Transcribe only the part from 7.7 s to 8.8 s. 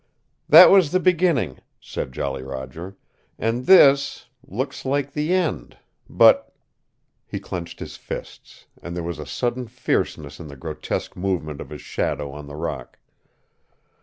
his fists,